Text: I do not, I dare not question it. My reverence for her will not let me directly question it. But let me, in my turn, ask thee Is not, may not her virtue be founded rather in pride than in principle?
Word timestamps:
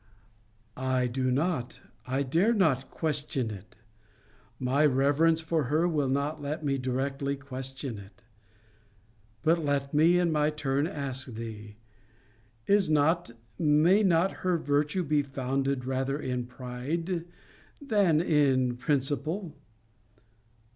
I 0.75 1.05
do 1.05 1.29
not, 1.29 1.79
I 2.07 2.23
dare 2.23 2.55
not 2.55 2.89
question 2.89 3.51
it. 3.51 3.75
My 4.57 4.83
reverence 4.83 5.41
for 5.41 5.65
her 5.65 5.87
will 5.87 6.09
not 6.09 6.41
let 6.41 6.65
me 6.65 6.79
directly 6.79 7.35
question 7.35 7.99
it. 7.99 8.23
But 9.43 9.59
let 9.63 9.93
me, 9.93 10.17
in 10.17 10.31
my 10.31 10.49
turn, 10.49 10.87
ask 10.87 11.27
thee 11.27 11.75
Is 12.65 12.89
not, 12.89 13.29
may 13.59 14.01
not 14.01 14.37
her 14.41 14.57
virtue 14.57 15.03
be 15.03 15.21
founded 15.21 15.85
rather 15.85 16.19
in 16.19 16.47
pride 16.47 17.25
than 17.79 18.19
in 18.21 18.77
principle? 18.77 19.53